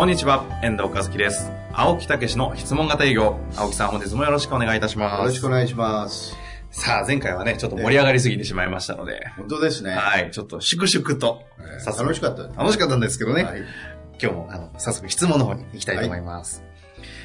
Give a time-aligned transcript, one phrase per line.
[0.00, 1.52] こんにちは、遠藤和樹です。
[1.74, 3.38] 青木武の質問型営業。
[3.54, 5.18] 青木さん、本日もよろしくお願いいたします。
[5.18, 6.34] よろしくお願いします。
[6.70, 9.90] さあ、前回はね、ちょっと盛り上がりすぎてしまいましたので、本当ですね。
[9.90, 12.58] はい、ちょっと粛々と、えー楽しかったです。
[12.58, 13.60] 楽しかったんですけどね、はい。
[14.18, 16.64] 今日も、あの、早速質問の方に行きたいと思います。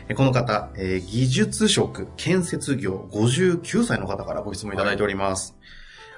[0.10, 5.56] えこの方、えー技術職建設業59歳の方からご質問いただいております。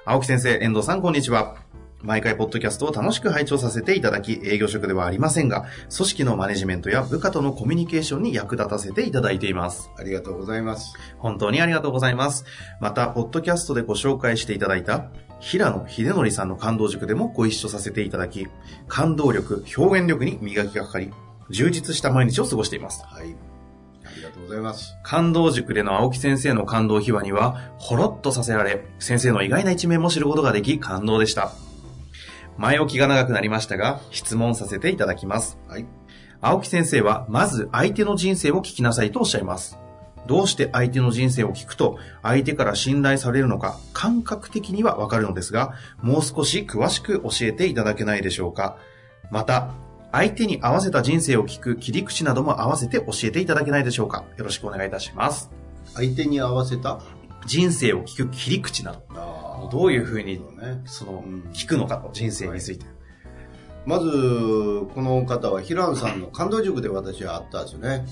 [0.04, 1.54] 青木先生、遠藤さん、こんにちは。
[2.02, 9.90] 毎回、ポッドキャストを楽しく拝聴させていただき、営業職ではありませんが、組織のマネジメントや部下とのコミュニケーションに役立たせていただいています。
[9.98, 10.94] ありがとうございます。
[11.18, 12.44] 本当にありがとうございます。
[12.80, 15.10] また、ポッドキャストでご紹介していただいた、
[15.40, 18.46] 平野秀則さんの感動塾でもご一緒させていただき、
[18.86, 21.10] 感動力、表現力に磨きがかかり、
[21.50, 23.02] 充実した毎日を過ごしています。
[23.06, 23.34] はい。
[24.04, 24.96] ありがとうございます。
[25.02, 31.50] 感動塾での青木先生の感動秘話には、ほろっとさせられ、先生の意外な一面も知ることができ、感動でした。
[32.58, 35.58] 前置きが長くなりましたが、質問させていただきます。
[35.68, 35.86] はい。
[36.40, 39.78] 青木先生は、まず相手の人生を聞きなさいとおっしゃいます。
[40.26, 48.76] どうして相手の人生を聞くと、相手から信頼されるのか、感覚的にはわかるのですが、もう少し詳しく教えていただけないでしょうか。
[49.30, 49.70] また、
[50.10, 54.24] 相手に合わせた人生を聞く切り口なども合わせて教えていただけないでしょうか。
[54.36, 55.50] よろしくお願いいたします。
[55.94, 57.00] 相手に合わせた？
[57.46, 59.27] 人生を聞く切り口など、あ
[59.70, 60.82] どういうふうに、ね。
[60.86, 62.86] そのうん、聞くのかと、人生について。
[63.86, 64.10] まず、
[64.94, 68.06] この方は平野さんの感動塾で私は会ったんですよね。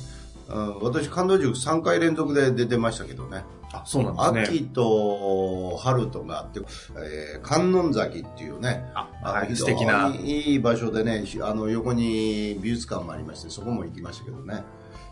[0.48, 3.44] うん、私、感動塾3回連続で出てましたけどね。
[3.72, 4.58] あ、そうなんですね。
[4.58, 6.60] 秋と春とがあって、
[6.96, 10.14] えー観音崎っていうね、あ、はい、素敵な。
[10.18, 14.64] いい場所でね、しあの横に美術館もありまして、そこも行きましたけどね、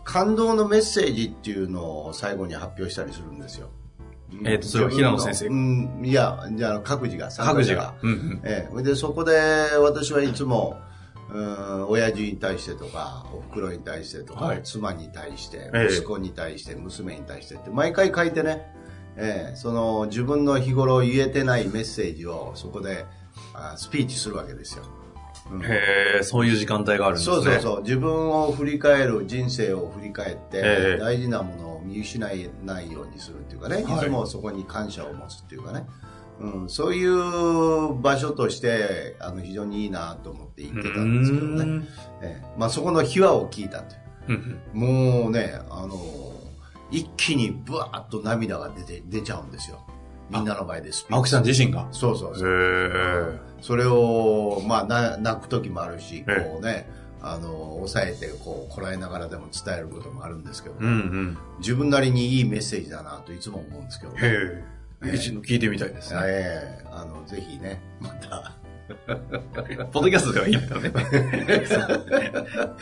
[0.03, 3.69] 感動のメッセージっていうのを最後に発表したりするんですよ。
[4.43, 7.93] えーとそれは平野先生うん、いや、じゃあ各自が、各自が。
[8.01, 8.41] うんうん。
[8.43, 9.33] ええ、それでそこで
[9.79, 10.79] 私はいつも、
[11.31, 14.63] うん、親父に対してとか、お袋に対してとか、はい。
[14.63, 15.93] 妻に対して、ええ。
[15.93, 18.71] 息子に対して、娘に対してって、毎回書いてね、
[19.17, 23.05] ええ、その自分の日頃言えてないメッセージをそこで
[23.53, 24.83] あスピーチするわけですよ。
[25.51, 25.63] うん。
[25.63, 27.35] へえ、そういう時間帯があるんですね。
[27.35, 27.81] そうそうそう。
[27.83, 30.99] 自分を振り返る、人生を振り返って、ええ。
[30.99, 33.83] 大事なものを見失えないようにするっていうかね、はい。
[33.83, 35.85] い、つもそこに感謝を持つっていうかね、
[36.39, 41.87] うん、そういう場所として、あの、非常にいいなと思って行ってたんですけどね。
[42.21, 42.45] ええ。
[42.57, 43.95] まあそこの秘話を聞いたと
[44.31, 44.59] いう。
[44.73, 45.95] もうね、あの、
[46.91, 49.79] 一気にブワーッと涙が出て、出ちゃうんですよ。
[50.29, 51.87] みんなの前でスピーチ青木さん自身が？
[51.91, 52.49] そうそうそう。
[52.49, 56.41] へそれを、まあ、な泣く時もあるし、ええ。
[56.51, 56.89] こうね、
[57.27, 61.37] あの、抑えて、こう、こらえながらでも伝えることもあるんですけど、うんうん。
[61.57, 64.19] 自分なりにいいメッセージだなといつも思うんですけど、ね。
[64.21, 65.15] へえ。
[65.15, 66.19] 一度聞いてみたいですね。
[66.23, 68.53] ええあの、ぜひね、また、
[69.91, 70.93] ポッドキャストではいいんだよね。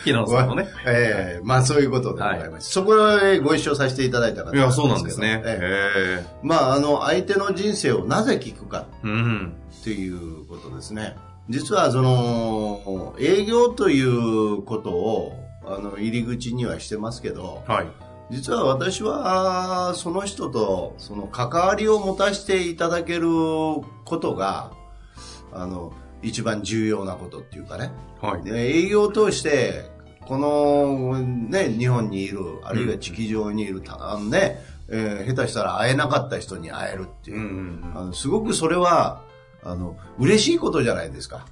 [0.03, 0.67] 平 野さんのね。
[0.85, 2.71] ええまあそういうことでございます。
[2.71, 5.41] そこへご一緒させていただいた方いや、そうなんですね。
[5.45, 8.87] えへえまあ、あの、相手の人生をなぜ聞くか。
[8.99, 11.15] っていうことですね。
[11.49, 17.87] 実はその営業ということをあの入り口にはしてますけど、はい。
[18.31, 23.27] 実は私はその人とその関わりを持たせていただける
[24.05, 24.71] ことが
[25.51, 27.91] あの一番重要なことっていうかね。
[28.21, 28.43] はい。
[28.43, 37.41] で営業を通してこのね日本にいるあるいは地球上にいるたあのね、えー下手したら会えなかった人に会えるっていうう。
[37.41, 39.22] んうんあのすごくそれは
[39.65, 41.45] あの嬉しいことじゃないですか。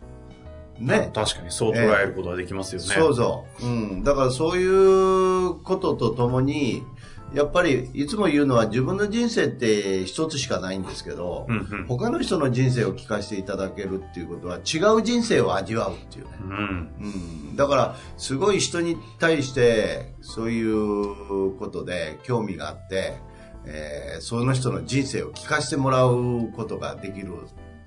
[0.80, 0.88] うん。
[0.88, 1.12] ね。
[1.14, 2.88] 確かにそう捉えることができますよね。
[2.88, 3.66] そうそう。
[3.66, 4.04] うん。
[4.04, 6.84] だからそういうこととともに、
[7.34, 11.86] やっぱりいつも言うのは自分の人生って一つしかないんですけど、うんうん。
[11.88, 16.32] 他の人の人生を聞かせていただけるっていうことは違う人生を味わうっていうね。
[16.44, 16.94] うん。
[17.00, 23.14] うん、だから、すごい人に対して、そういうことで興味があって、
[23.66, 27.34] えーその人の人生を聞かせてもらうことができる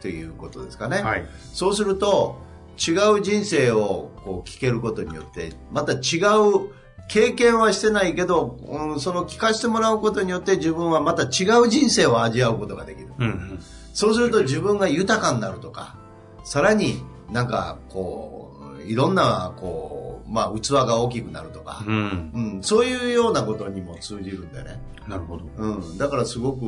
[0.04, 1.02] っていうことですかね。
[1.02, 1.24] はい。
[1.54, 2.36] そうすると、
[2.76, 6.70] 違う人生をこう聞けることによって、また違う
[7.08, 13.08] 経験はしてないけど、うんその聞かせてもらうことによって自分はまた違う人生を味わうことができる。
[13.18, 13.62] うんうん。
[13.94, 15.96] そうすると自分が豊かになるとか、
[16.44, 22.30] さらになんかこう、いろんな、こう、まあ、器が大きくなるとか、うん。
[22.34, 24.80] うん、そういうようなことにも通じるんだよね。
[25.08, 25.44] なるほど。
[25.56, 26.60] うん、だからすごく、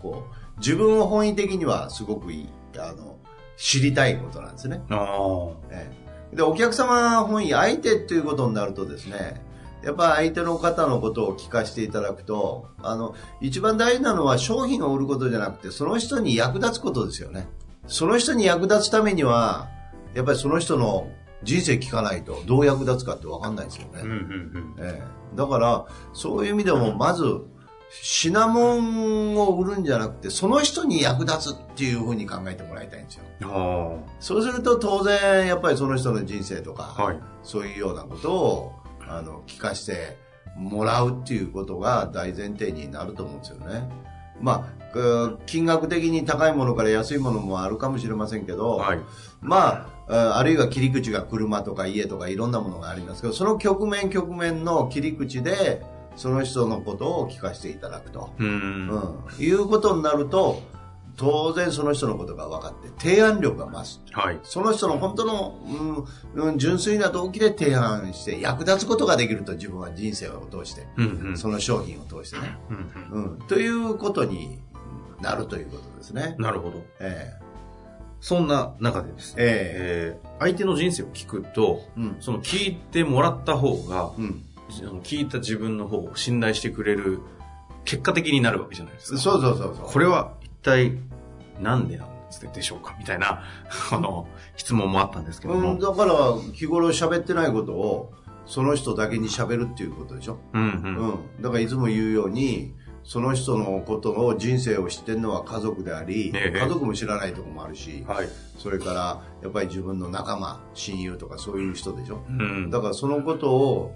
[0.00, 2.48] こう、自分を本意的にはすごくいい、
[2.78, 3.18] あの、
[3.56, 4.82] 知りたいことなんですね。
[4.90, 5.50] ああ。
[5.70, 6.06] ええ
[6.36, 9.42] で、お客様本位、相手っていうことになるとですね、
[9.82, 17.48] やっぱ相手の方のことを聞かせていただくと、あの、一番大事なのは商品を売ることじゃなくて、その人に役立つことですよね。
[17.86, 19.68] その人に役立つためには、
[20.14, 21.08] やっぱりその人の
[21.42, 24.00] 人生聞かないとどう役立つかってわかんないですよね。
[24.02, 24.74] うんうんうん。
[24.78, 27.22] ええだから、そういう意味でも、まず、
[27.90, 33.24] 品物を売るんじゃなくて、その人に役立つっていうふうに考えてもらいたいんですよ。
[33.42, 37.02] あそうすると当然、やっぱりその人の人生とか、あ。
[37.02, 37.20] はい。
[37.42, 38.72] そういうようなことを、
[39.08, 40.18] あの、聞かせて
[40.56, 43.88] もらうっていうことが大前提になると思うんですよね。
[44.40, 49.00] まあ、く金額的に高いものから安いものもあるかもしれませんけど、はい。
[49.40, 55.82] まあ、ああるいは切り口が車とか家とかいろんなものがありますけど、その局面局面の切り口で、
[56.16, 58.30] その人のことを聞かせていただくと。
[58.38, 58.44] う。
[58.44, 59.18] うんん。
[59.38, 60.62] いうことになると、
[61.16, 64.02] 当然その人のことが分かって、提案力が増す。
[64.12, 64.40] はい。
[64.42, 71.38] その人の本当の、うんうん、純粋な動機で提案して役立つことができると自分は人生を通して、うんうん。
[71.38, 74.60] その商品を通してね、うんうんうん、ということに
[75.20, 76.34] なるということですね。
[76.38, 76.82] なるほど。
[77.00, 77.34] え
[78.20, 82.16] そんな中でですね、ええー相手の人生を聞くと、えうん。
[82.20, 84.42] その聞いてもらった方が、うん。
[84.68, 87.20] 聞いた自分の方を信頼してくれる
[87.84, 89.18] 結果的になるわけじゃないですか。
[89.18, 89.86] そうそうそうそう。
[89.86, 90.98] これは一体
[91.60, 92.08] なんでなん
[92.52, 93.42] でしょうかみたいな、
[93.92, 94.26] あの、
[94.56, 95.72] 質問もあったんですけども。
[95.72, 96.12] うん、だから
[96.52, 98.12] 日頃喋ってないことを
[98.46, 100.38] その人だけに喋るっていうことでしょ？
[100.52, 100.96] うんうん。
[100.96, 101.42] うん。
[101.42, 102.74] だからいつも言うように、
[103.06, 108.28] その人のことの人生を知ってるのは家族であり、ええ家族も知らないところもあるし、はい。
[108.58, 112.24] それからやっぱり自分の仲間、親友とかそういう人でしょ？
[112.28, 112.70] うん。
[112.70, 113.94] だからそのことを、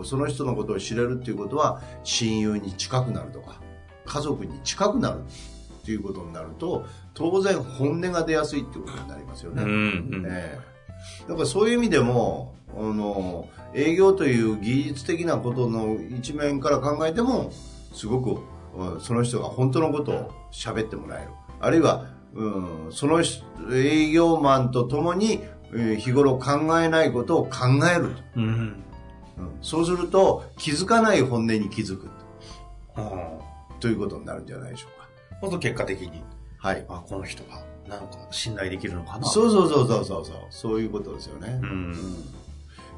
[0.00, 3.60] おその人のことを知れるっていうことは親友に近くなるとか、
[4.06, 9.62] 家族に近くなるっていうことになると、当然本音が出やすいってことになりますよね。
[9.62, 10.26] うんうん。
[10.26, 10.70] ええ
[11.28, 17.52] だからそういう意味でも、あの、営業という技術的なことの一面から考えても、
[17.92, 18.40] すごく、
[18.76, 21.30] うんその人が本当のことを喋ってもらえる。
[21.60, 25.40] あるいは、うん、その人営業マンと共に、
[25.72, 28.22] えー日頃考えないことを考えると。
[28.36, 28.44] うん。
[28.44, 28.84] うん
[29.62, 32.08] そうすると、気づかない本音に気づく
[32.94, 33.38] あ
[33.70, 33.80] あ。
[33.80, 35.08] ということになるんじゃないでしょうか。
[35.42, 36.22] まず結果的に、
[36.58, 36.84] はい。
[36.88, 39.26] あ、この人が、なんか信頼できるのかな。
[39.26, 40.36] そうそうそうそうそうそう。
[40.50, 41.58] そういうことですよね。
[41.62, 41.96] うん。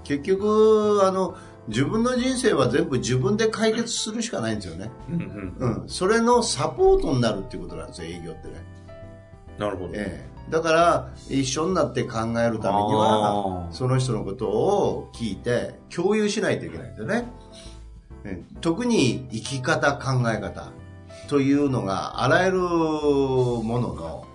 [0.05, 1.37] 結局あの
[1.69, 5.82] 自分の人生は全部自分で解決するしかないんですよね、うんうん。
[5.82, 8.55] うん、それのサポートになるっていうことなんですよ営業ってね、
[9.59, 9.91] なるほど。
[9.94, 17.25] ええ、だから一緒になって考えるためにはその人のことを聞いて共有しないといけないんですよね、
[18.25, 18.55] ええ。
[18.61, 20.73] 特に生き方考え方
[21.29, 24.26] というのがあらゆるものの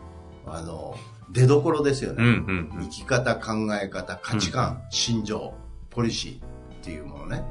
[0.46, 0.96] あの
[1.30, 2.84] 出どころですよね、うんうんうん。
[2.84, 2.90] 生。
[2.90, 3.52] き方、考
[3.82, 5.54] え方、価値観、心情、
[5.90, 6.46] ポリシー
[6.78, 7.44] っていうものね。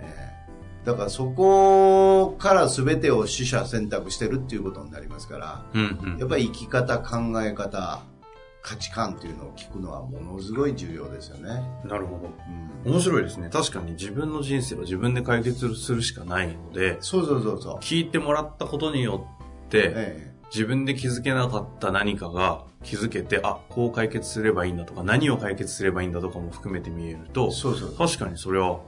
[0.00, 0.34] えー
[0.84, 8.02] だからそこから全てを取捨選択してるっていうことになりますから、うんうんやっぱり生き方、考え方、
[8.62, 11.62] 価値観っていうのを聞くのはものすごい重要ですよね。
[11.84, 12.30] なるほど。
[12.84, 13.48] うん、面白いですね。
[13.50, 17.76] 確かに自分の人生は自分で解決するしかないので、そうそうそうそう。
[17.78, 19.26] 聞いてもらったことによ
[19.66, 27.94] って、え自分で気づけなかった何かが気づけて、あ、こう解決すればいいんだとか、何を解決すればいいんだとかも含めて見えるえと、そうそう。
[27.96, 28.80] 確かにそれは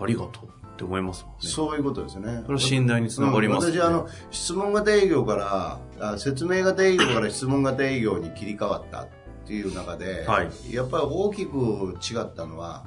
[0.00, 1.38] ありがとうって思いますもんね。
[1.40, 2.40] そういうことですね。
[2.42, 3.76] それは信頼につながりますね。
[3.76, 9.08] うん私あの質問型営業からあ説明型営業から質問型営業に切り替わったっ
[9.46, 12.84] ていう中で、はいやっぱり大きく違ったのは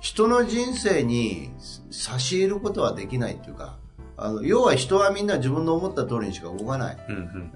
[0.00, 1.50] 人の人生に
[1.90, 3.78] 差し入ることはできないっていうか
[4.16, 7.52] あの要は人はみんな自分の思った通りにしか動かないうんうん。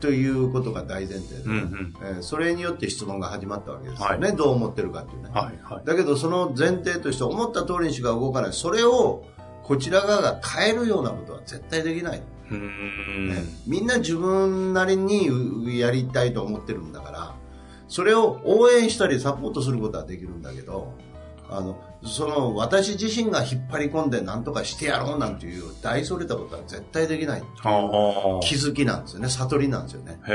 [0.00, 1.94] ということが大前提で、うんうん。
[2.02, 4.20] えーそれによって質問が始まったわけですよはい。
[4.20, 5.84] ね、どう思ってるかっていうね、はいはい。
[5.84, 8.52] だけどその前提として思った通りにしか動かない。
[8.52, 9.24] それを
[9.64, 13.28] こちら側が変えるようなことは絶対できない、うーん。
[13.28, 13.42] ね。
[13.66, 17.34] みんな自分なりにやりたいと思ってるんだから
[17.88, 20.92] それを応援したりサポートすることはできるんだけど
[21.50, 27.42] あのその私自身が引っ張り込んで何とかしてやろうなんていう大それたことは絶対できない。
[28.42, 30.32] 気づきなんですよね悟りなんですよね、へ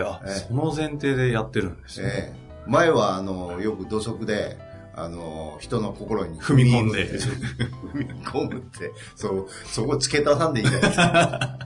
[0.00, 2.08] え、あ、ええその前提でやってるんですね。
[2.08, 4.56] ええ前はあのよく土足で
[4.94, 11.58] あの人の心に踏み込んで踏み込むってそうそこ付け足さんでいいじゃないですか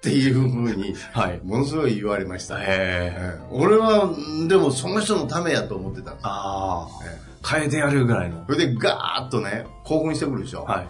[0.00, 1.40] ていうふうに、はい。
[1.44, 2.58] ものすごい言われました。
[2.58, 2.66] へえ。
[2.68, 4.10] ええ俺は、
[4.48, 6.30] でもその人のためやと思ってたんですよ。
[6.30, 6.88] ああ。
[7.04, 8.44] ええ変えてやるぐらいの。
[8.46, 10.64] それでガーッとね、興奮してくるでしょ？
[10.64, 10.86] はい。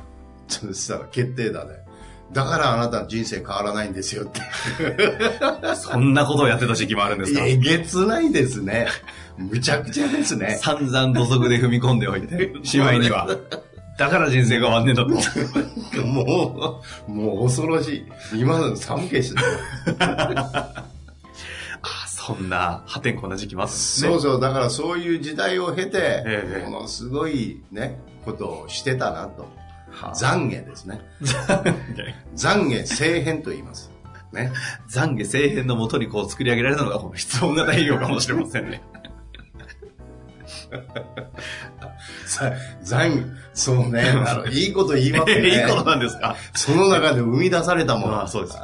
[0.49, 1.75] そしたら決定だね。
[2.33, 4.40] だからあなたの人生変わらないんですよって。
[5.75, 7.45] そんなことをやってた時期もあるんですか？
[7.45, 8.87] えげつないですね。
[9.37, 10.59] むちゃくちゃですね。
[10.62, 13.26] 散々土足で踏み込んでおいて、しまいには。
[13.99, 15.04] だから人生が終わんねえんだ
[15.97, 16.02] と。
[16.07, 18.38] もう、もう恐ろしい。
[18.40, 19.40] 今の寒気して
[22.27, 24.11] そんな破天荒な時期もあったんですね。
[24.11, 29.49] そうそう、だからそういう時代を経て、ええものすごいね、ことをしてたなと。
[29.91, 31.00] はあ懺悔ですね。
[32.37, 33.91] 懺悔、聖変と言います。
[34.33, 34.53] ね。
[34.93, 38.83] 懺悔聖変のもとにこう作り上げられたのがこの質問型営業かもしれませんね。
[42.27, 42.53] さ
[43.55, 44.05] そうね、
[44.53, 45.49] いいこと言いますね。
[45.49, 46.37] いいことなんですか？
[46.55, 48.27] その中で生み出されたもの。
[48.29, 48.59] そうです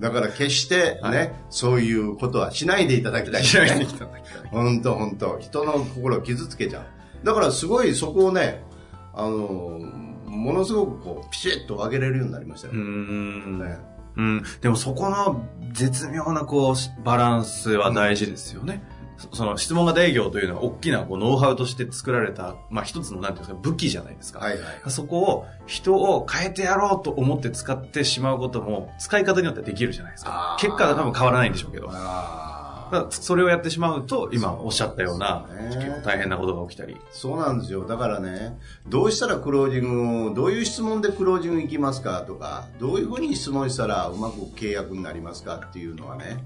[0.00, 4.50] だから決してね、はいそういうことはしないでいただきたい、しないでいただきたい。
[4.50, 7.26] 本当本当人の心を傷つけちゃう。
[7.26, 8.62] だからすごいそこをね、
[9.14, 9.80] あの、
[10.26, 12.76] ものすごくこう、ピシッと分けれるようになりましたよう。
[12.76, 13.58] ん。
[13.58, 13.78] ね
[14.16, 14.42] うん。
[14.60, 18.82] でもそこの絶妙なこう、バランスは大事ですよね。
[18.95, 18.95] そ
[19.32, 24.40] その質問型営業というのは大きなこうノウハウとして作られた、まあ一つのなんていうんですか、武器じゃないですか。
[24.40, 24.90] はいはい。
[24.90, 31.90] そこを人を変えてやろうと思って使ってしまうことも使い方によってはできるじゃないですか結果は多分変わらないんでしょうけど。
[33.10, 36.96] それをやってしまうと、今おっしゃったような結構大変なことが起きたり。
[37.10, 37.86] そうなんですよ。
[37.86, 46.44] だからね、どうしたらクロージングを、どういう質問でクロージング行きますかとか、どういうふうに質問したらうまく契約になりますかっていうのはね、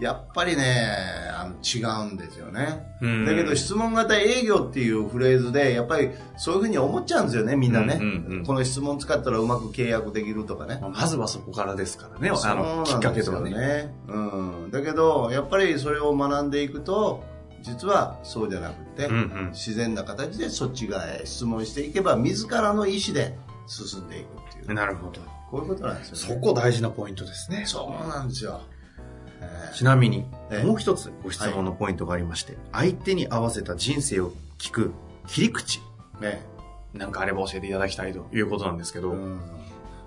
[0.00, 0.86] やっぱりね、
[1.34, 2.86] あの違うんですよね。
[3.00, 8.00] うんだけど質問型営業っていうフレーズで、やっぱりそういうふうに思っちゃうんですよね、みんなね。
[8.46, 10.80] この質問使ったらうまく契約できるとかね。
[10.80, 13.50] まずはそこからですからね、あの、きっかけとかね。
[13.50, 13.94] ね。
[14.08, 14.18] う
[14.66, 14.70] ん。
[14.70, 17.24] だけど、やっぱりそれを学んでいくと、
[17.62, 24.74] 実はそうじゃなくて、うんうん自然な形でそっち側へ質問していけば、自らの意思で進んでいくっていう。
[24.74, 25.20] なるほど。
[25.50, 26.40] こういうことなんですよそね。
[26.40, 27.64] こ大事なポイントですね。
[27.66, 28.60] そうなんですよ。
[29.40, 34.92] えちなみに、ええもう一つご質問のポイントがありまして、相手に合わせた人生を聞く
[35.26, 36.42] 切り口、ーね
[36.92, 39.40] なんかあれば教えていただきたいということなんですけど、うん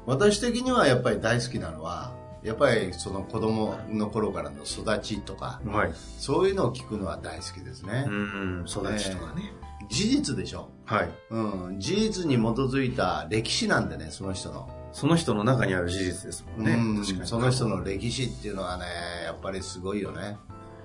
[0.06, 2.12] 私的にはやっぱり大好きなのは、
[2.44, 5.92] やっぱりその子供の頃からの育ちとか、はい。
[6.18, 8.06] そういうのを聞くのは大好きですね。
[8.08, 9.54] うん、育ちとかね。
[9.90, 10.70] 事実でしょ？
[10.86, 11.10] はい。
[11.30, 14.70] うん、事実に基づいた歴史なんでね、その人の。
[14.92, 16.74] その人の中にある事実ですもんね。
[16.74, 17.28] うん確かに。
[17.28, 18.86] その人の歴史っていうのはね、
[19.26, 20.38] やっぱりすごいよね。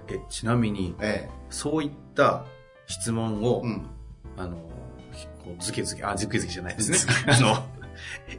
[0.08, 2.44] え、ちなみに、えそういった
[2.86, 3.68] 質問を、え。
[3.68, 3.86] うん。
[4.38, 4.56] あの、
[5.44, 6.98] こうズケズケ、あ、ズケズケじゃないですね。
[7.26, 7.64] あの、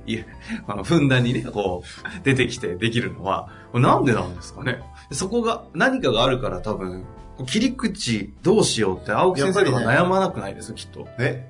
[0.05, 0.23] いや、
[0.67, 4.81] あの、ふんだんにね、こう、出てきてできるのは、なんでなんですかね。
[5.11, 7.05] そこが、何かがあるから多分、
[7.45, 11.07] 切り口どうしようって青木先生とか悩まなくないですきっと。
[11.19, 11.49] え？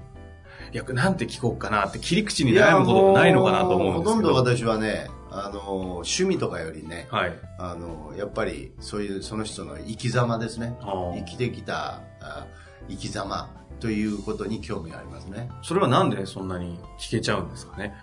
[0.71, 4.09] いや、なんて聞こうかなって切り口に悩むことないのかなと思うんですけど。
[4.11, 7.33] ほとんど私はね、あの、趣味とかよりね、はい。
[7.57, 10.77] あの、やっぱりそういうその人の生き様ですね。
[11.15, 12.45] 生きてきたあ
[12.87, 13.49] 生き様
[13.79, 15.49] ということに興味がありますね。
[15.61, 17.95] それはなんでそんなに聞けちゃうんですかね？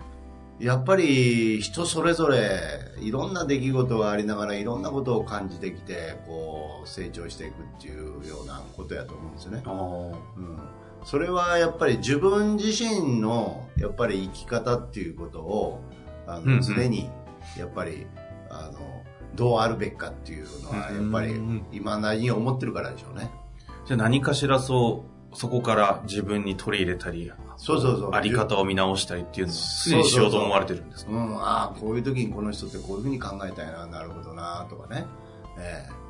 [0.58, 2.58] やっぱり人それぞれ
[3.00, 9.62] いろんな出来事がありながらいろんなことを感じてきてこう成長していくっていうようなことやと思うんですよね。
[9.66, 10.58] あうん、
[11.04, 15.82] それはやっぱり自分自身のやっぱり生き方っていうことを
[16.26, 17.10] あの、常に
[17.58, 18.06] やっぱり
[18.48, 19.04] あの
[19.34, 23.30] どうあるべきかっていうのはやっぱりうん今なりに思ってるからでしょうね。
[23.84, 31.12] じゃあ何かしらそう、そこから自分に取り入れたり、そうそうそうあり方を見直したりっていうのは、すでにしようと思われてるんですか？
[31.12, 35.06] うん、ああ、こういう時にこの人ってこういうふうに考えたいな、なるほどな、とかね。
[35.58, 36.06] ええ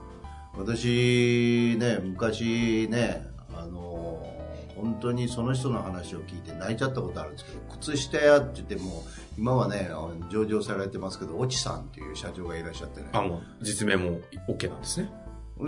[0.58, 4.26] 私ね、昔ね、あの、
[4.74, 9.04] 本当にその人の話を聞いて泣いちゃったことあるんですけど、靴下屋って言っても、
[9.36, 9.90] 今はね、
[10.30, 13.08] 上場されてますけど、オチさんっていう社長がいらっしゃってね。
[13.12, 15.12] あ、もう、実名も OK なんですね。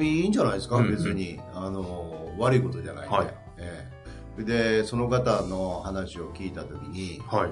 [0.00, 1.38] いいんじゃないですか、うんうん別に。
[1.52, 3.14] あの、悪いことじゃないんで。
[3.14, 3.98] はいええ
[4.44, 7.48] で、その方の話を聞いた時に、は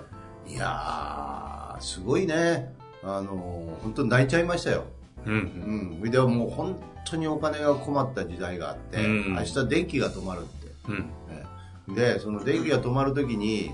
[0.47, 0.53] い。
[0.53, 2.73] いやー、すごいね。
[3.03, 4.85] あの、本当に泣いちゃいましたよ。
[5.25, 5.99] うん。
[6.03, 6.11] うん。
[6.11, 10.69] でももう本当にお金が困った時代があって、うん明日電気が止まるって。
[10.89, 10.99] うん。
[10.99, 11.45] ね
[11.89, 13.73] で、その電気が止まる時に、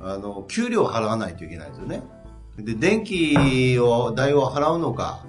[0.00, 2.02] あの、給料を払わないといけないんですよね。
[2.58, 5.24] で、電気を、代を払うのか、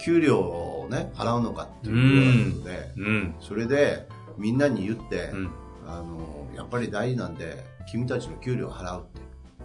[0.00, 3.34] 給料をね、払うのかっていうことで、うん。
[3.40, 5.50] それで、みんなに言って、うん。
[5.86, 9.20] あの、やっぱり大事なんで、君たちの給料を払うって。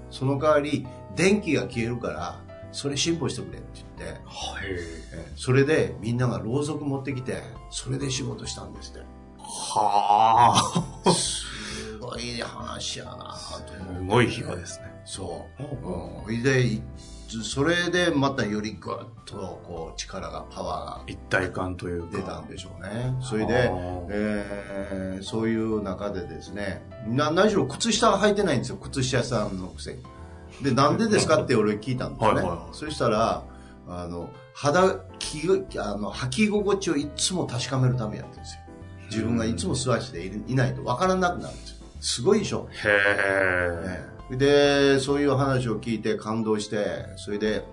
[0.10, 0.86] その代わり、
[1.16, 2.40] 電気が消えるから、
[2.72, 4.66] それ辛抱してくれって言って、はい。
[5.14, 9.00] えーそれでみんながろうそく持ってきて、それで仕事したんですって。
[9.40, 10.54] は
[11.06, 11.12] あ。
[11.12, 15.02] すごい話やなと思ってすごい秘話ですね。
[15.06, 15.64] そう。
[15.64, 16.44] ううん。
[16.44, 16.82] で、い
[17.44, 18.96] それでまたよりぐっ
[19.26, 22.08] とこう力が、パワ一体感というか。
[22.08, 23.16] ーが出たんでしょうね。
[23.22, 30.04] それではあ、えーそういう中でですね、な何しろ靴下は履いてないんですよ、靴下屋さんのくせに。
[30.62, 32.42] で、なんでですかって俺聞いたんですよね。
[32.42, 33.44] はいそしたら、
[33.88, 35.48] あの、肌、き
[35.80, 38.62] あの、履き心地をいつも確かめるためやってるんですよ。
[39.10, 41.78] 自分がいつも素足でいないと分からなくなるんですよ。
[42.00, 42.68] すごいでしょ。
[42.72, 44.11] へえ。
[44.32, 47.64] ねで、そういう話を聞いて感動して、それで、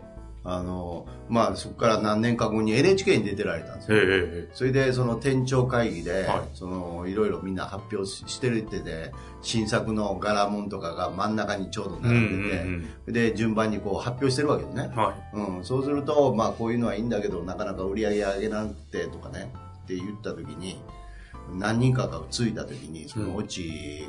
[0.45, 4.03] あの、まあ、そこから何年か後に NHK に出てられたんですへよ。
[4.07, 4.49] え。
[4.55, 9.13] それで、その店長会議で、はいその、いろいろみんな発表ししてるってで、
[9.43, 14.97] 新作の柄物とかが真ん中にちょうどうん並んでて、うんで、順番にこう発表してるわけですねうん。。
[14.97, 19.53] はうん、そうすると、まあ、こういうのはいいんだけど、なかなか売り上げ上げなくてとかね、
[19.85, 20.81] って言った時に、
[21.55, 24.07] 何人かがついた時に、その落ち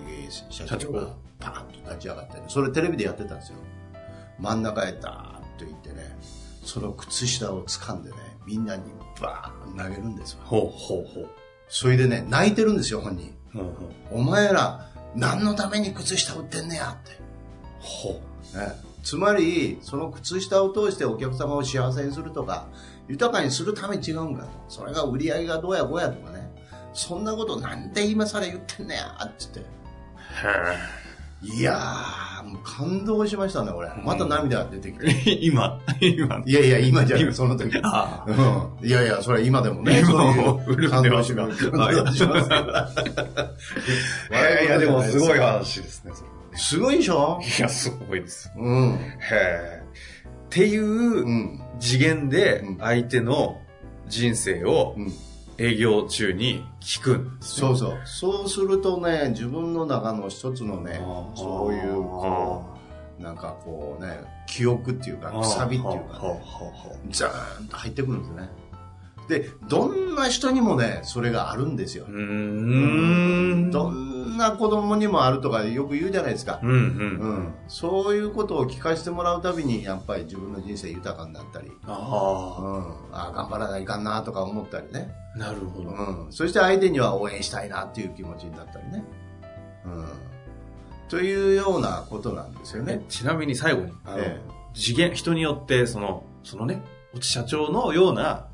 [0.49, 3.57] 社長がパーンと立ち上がってね、それテレビでやってたんですよ。
[4.39, 6.17] 真ん中へダーッと行ってね、
[6.63, 8.83] その靴下を掴んでね、みんなに
[9.21, 10.39] バーン投げるんですよ。
[10.43, 11.29] ほうほうほう。
[11.67, 13.33] それでね、泣いてるんですよ、本人。
[13.53, 14.19] ほうほう。
[14.19, 17.17] お前ら、何のために靴下売ってんねやって。
[17.79, 18.21] ほ
[18.57, 22.67] ねつまり、その靴下を通してお客様を幸せにするとか、
[23.07, 24.49] 豊かにするために違うんかと。
[24.67, 26.38] それが売り上げがどうやこうやとかね。
[26.93, 29.79] そんなことなんで今更言ってんねやって言って。
[31.41, 33.87] いやー、もう感動しましたね、俺。
[34.03, 35.31] また涙が出てきて。
[35.41, 36.41] 今、今。
[36.45, 37.79] いやいや、今じゃない、その時。
[37.81, 38.85] あうん。
[38.87, 39.99] いやいや、それは今でもね。
[39.99, 41.71] 今そうもいう感動しでます。
[41.71, 42.49] 感動します。
[44.63, 46.29] いや、でもすごい話ですね、それ。
[46.57, 47.39] すごいでしょ？
[47.57, 48.51] いや、すごいです。
[48.57, 48.93] うん。
[48.95, 48.99] へ
[49.31, 49.83] え。
[49.85, 53.61] っていううん次元でうん相手の
[54.07, 55.13] 人生をうん。
[55.59, 57.67] 営業中に聞くんですね。
[57.67, 57.97] そうそう。
[58.05, 61.01] そうするとね、自分の中の一つのね
[61.35, 62.65] そういう、こ
[63.19, 66.41] う、なんかこうね、記憶っていうか、くさびっていうかね、
[67.11, 68.49] ザーンと入ってくるんですね。
[69.27, 72.11] で、どんな人にもね、それがあるんですよあ。
[72.11, 72.13] う。
[72.13, 72.17] ー
[73.67, 73.71] ん。
[73.71, 76.65] どんな子供にもあるとかよく言うじゃないですかう。
[76.65, 76.77] んうん。
[76.77, 76.79] う
[77.41, 77.55] ん。
[77.67, 81.75] そういうことを聞かせてもらうたびに、やっぱり自分の人生豊かになったり、うん。
[81.85, 85.13] ああ頑張らないかんなとか思ったりね。
[85.35, 85.89] あ、なるほど。
[85.89, 89.03] うん、そして相手には応援したいなっていう気持ちになったりね。
[89.85, 90.05] うん、
[91.07, 93.03] というようなことなんですよね。
[93.09, 94.41] ちなみに最後に、あの、え
[94.73, 96.83] 次元、人によって、その、そのね、
[97.21, 98.48] 社長のような、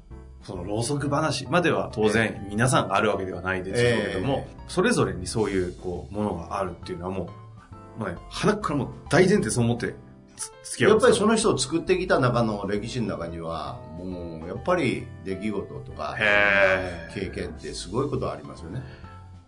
[0.45, 7.29] その、ろうそく話までは当然皆さんがあるわけではないでしょうけども、それぞれにそういう、こう、ものがあるっていうのはも
[7.97, 9.95] う、もうね、鼻からもう大前提そう思って
[10.35, 16.15] つ付き合うんですよやっぱりその人を作ってきた中の歴史の中には、もうやっぱり出来事とか
[17.13, 18.83] 経験ってすごいことありますよね。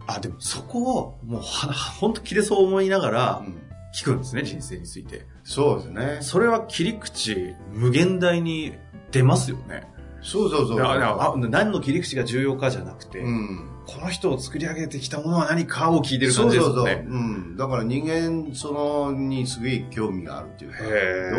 [0.07, 3.61] あ、でもそこを、もう、は、本当切れそう思いながらう、ん、
[3.93, 5.27] 聞くんですね、人生について。
[5.43, 6.17] そうですね。
[6.21, 8.73] それは切り口、無限大に
[9.11, 9.96] 出ますよね。
[10.27, 11.49] そうそうそう。
[11.49, 16.73] 何の切り口が重要かじゃなくて、うんこの人を作り上げてきたものは何かを聞いてる感じですよね。
[16.73, 17.05] そうそうそう。
[17.05, 17.55] うん。
[17.55, 20.79] だから人間、その、にすごい興味があるっていうか、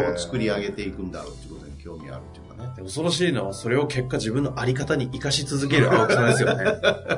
[0.07, 2.72] どう作り上げていくんだろうっていうことに興味あるっていうかね。
[2.74, 6.64] で恐ろしいのは、それを結果自分のあり方に活かし続ける青木さんですよね。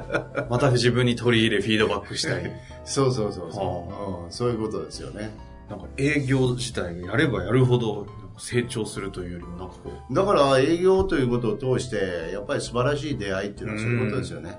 [0.51, 2.53] また自分に取り入れ、フィードバックしたい。
[2.85, 4.33] そうそうそうそう、はうん。
[4.33, 5.31] そういうことですよね。
[5.69, 8.07] なんか営業自体がやればやるほど
[8.41, 14.59] 成長するというよりも、なんかこう、だから営業ということを通して、やっぱり素晴らしい出会いっていうのはそういうことですよね。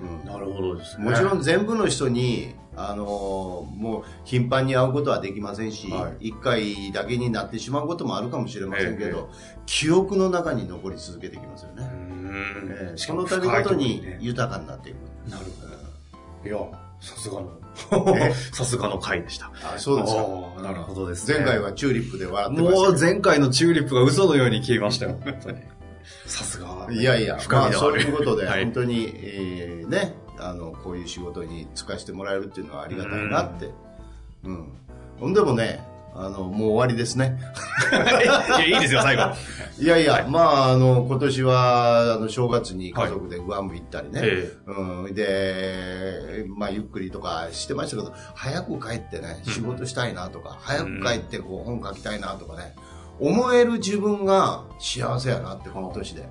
[0.00, 1.04] うんなるほどですね。
[1.04, 9.30] もちろん全部の人に、あのーもう頻繁に会うことはできませんし、は一回だけになってしまうこともあるかもしれませんけええど、
[9.66, 11.86] 記憶の中に残り続けてきますようね。
[11.86, 14.96] んええその度ごとに豊かになっていく。
[15.28, 16.48] なるほど。
[16.48, 17.57] いや、さすがのえ、
[18.52, 19.50] さすがの回でした。
[19.62, 20.62] あそうですか。
[20.62, 21.38] なるほどですね。
[21.38, 25.18] 前回はチューリップで笑ってまもうした前回のチューリップが嘘のように消えましたよ。
[25.24, 25.58] 本当に。
[26.26, 26.88] さすが。
[26.90, 33.70] いやいや、まあそう深みのあるいうことで、はい本当に、えーね、あの、こういう仕事に就かしてもらえるっていうのはありがたいなって。
[34.44, 34.68] うん。
[35.18, 37.38] ほんでもね、あの、もう終わりですね。
[37.92, 39.34] いや、いいですよ、最後。
[39.78, 44.20] いやいや、まあ、あの、今年は、あの、正月に家族でグアム行ったりね。
[44.24, 45.14] えうん。
[45.14, 52.74] で、まあ、ゆっくりとかしてましたけど、早く帰ってね、仕事したいなとか、早く帰ってこう、本書きたいなとかね、
[53.20, 56.28] 思える自分が幸せやなって、この年で。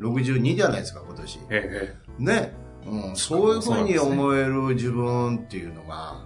[0.00, 1.38] 62じゃないですか、今年。
[1.50, 2.52] ええね。
[2.86, 6.22] うん、そういうふうに思える自分っていうのが、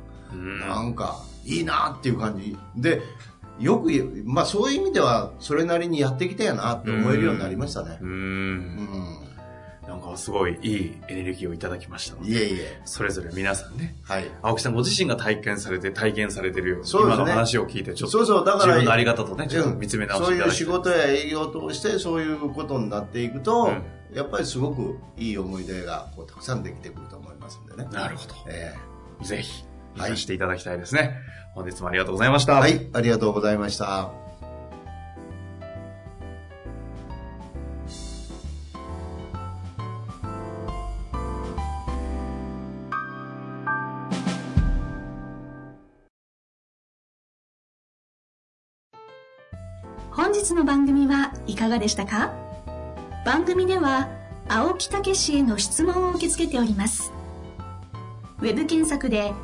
[0.67, 2.57] なんか、いいなっていう感じ。
[2.77, 3.03] で、
[3.59, 3.91] よく
[4.25, 7.99] まあそういう意味では、それなりにやってきたよなって思えるようになりましたね。
[8.01, 8.05] う。
[8.05, 9.19] うんん。
[9.87, 12.81] なんかすごいいいエネルギーをいただきましたのでいえいえ。
[12.85, 14.25] それぞれ皆さんね、はい。
[14.43, 20.51] 青木さんご自身が体験されて体験されてるように、そうね今の話を聞いて、ちょっとそうそう、だから、自分のあり方とね、ちょっとうん見つめ直してそういう。
[20.51, 23.83] 仕事や営業を通してそういうことになっていくと、うん
[24.15, 27.89] やっぱりすごくいい思い出がこうたくさんできてくると思いますんでね。
[27.91, 28.35] なるほど。
[28.49, 28.73] え
[29.23, 29.65] ぜひ、
[29.97, 31.17] はいしていただきたいですね。
[31.55, 32.55] 本日もありがとうございました。
[32.55, 34.11] えはい、ありがとうございました。
[50.11, 52.33] 本日の番組はいかがでしたか？
[53.25, 54.09] 番組では
[54.49, 57.13] 青木武氏への質問を受け付けております
[58.41, 59.33] ウェブ検索で「